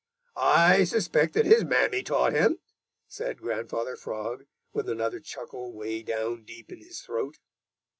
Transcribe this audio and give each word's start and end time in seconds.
"I 0.35 0.85
suspect 0.85 1.35
that 1.35 1.45
his 1.45 1.63
mammy 1.63 2.01
taught 2.01 2.33
him," 2.33 2.57
said 3.07 3.37
Grandfather 3.39 3.95
Frog, 3.95 4.47
with 4.73 4.89
another 4.89 5.19
chuckle 5.19 5.71
way 5.73 6.01
down 6.01 6.43
deep 6.43 6.71
in 6.71 6.79
his 6.79 7.01
throat. 7.01 7.37